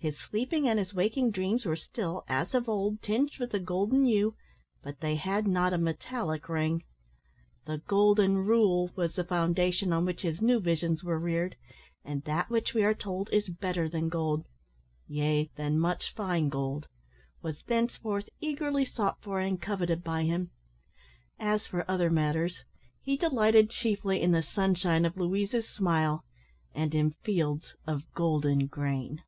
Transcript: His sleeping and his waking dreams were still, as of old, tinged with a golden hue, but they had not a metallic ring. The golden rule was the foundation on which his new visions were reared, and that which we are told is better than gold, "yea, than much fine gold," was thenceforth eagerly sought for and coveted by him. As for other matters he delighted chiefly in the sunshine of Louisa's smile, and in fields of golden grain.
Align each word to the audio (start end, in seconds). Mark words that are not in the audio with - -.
His 0.00 0.16
sleeping 0.16 0.68
and 0.68 0.78
his 0.78 0.94
waking 0.94 1.32
dreams 1.32 1.64
were 1.66 1.74
still, 1.74 2.22
as 2.28 2.54
of 2.54 2.68
old, 2.68 3.02
tinged 3.02 3.36
with 3.40 3.52
a 3.52 3.58
golden 3.58 4.04
hue, 4.04 4.36
but 4.80 5.00
they 5.00 5.16
had 5.16 5.44
not 5.48 5.72
a 5.72 5.76
metallic 5.78 6.48
ring. 6.48 6.84
The 7.66 7.78
golden 7.78 8.36
rule 8.38 8.92
was 8.94 9.16
the 9.16 9.24
foundation 9.24 9.92
on 9.92 10.04
which 10.04 10.22
his 10.22 10.40
new 10.40 10.60
visions 10.60 11.02
were 11.02 11.18
reared, 11.18 11.56
and 12.04 12.22
that 12.26 12.48
which 12.48 12.74
we 12.74 12.84
are 12.84 12.94
told 12.94 13.28
is 13.32 13.48
better 13.48 13.88
than 13.88 14.08
gold, 14.08 14.46
"yea, 15.08 15.50
than 15.56 15.80
much 15.80 16.14
fine 16.14 16.46
gold," 16.48 16.86
was 17.42 17.64
thenceforth 17.66 18.28
eagerly 18.38 18.84
sought 18.84 19.20
for 19.20 19.40
and 19.40 19.60
coveted 19.60 20.04
by 20.04 20.22
him. 20.22 20.52
As 21.40 21.66
for 21.66 21.84
other 21.90 22.08
matters 22.08 22.58
he 23.00 23.16
delighted 23.16 23.68
chiefly 23.70 24.22
in 24.22 24.30
the 24.30 24.44
sunshine 24.44 25.04
of 25.04 25.16
Louisa's 25.16 25.68
smile, 25.68 26.24
and 26.72 26.94
in 26.94 27.16
fields 27.24 27.74
of 27.84 28.04
golden 28.14 28.68
grain. 28.68 29.24